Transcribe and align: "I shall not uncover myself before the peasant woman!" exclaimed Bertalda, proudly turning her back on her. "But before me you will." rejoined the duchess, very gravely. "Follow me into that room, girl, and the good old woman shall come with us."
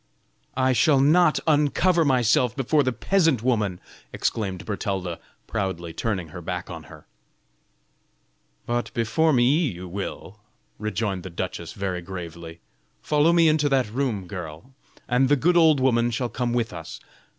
"I 0.57 0.73
shall 0.73 0.99
not 0.99 1.39
uncover 1.45 2.03
myself 2.03 2.55
before 2.55 2.81
the 2.81 2.91
peasant 2.91 3.43
woman!" 3.43 3.79
exclaimed 4.11 4.65
Bertalda, 4.65 5.19
proudly 5.45 5.93
turning 5.93 6.29
her 6.29 6.41
back 6.41 6.71
on 6.71 6.85
her. 6.85 7.05
"But 8.65 8.91
before 8.95 9.31
me 9.31 9.43
you 9.59 9.87
will." 9.87 10.39
rejoined 10.79 11.21
the 11.21 11.29
duchess, 11.29 11.73
very 11.73 12.01
gravely. 12.01 12.61
"Follow 12.99 13.31
me 13.31 13.47
into 13.47 13.69
that 13.69 13.91
room, 13.91 14.25
girl, 14.25 14.73
and 15.07 15.29
the 15.29 15.35
good 15.35 15.55
old 15.55 15.79
woman 15.79 16.09
shall 16.09 16.29
come 16.29 16.51
with 16.51 16.73
us." 16.73 16.99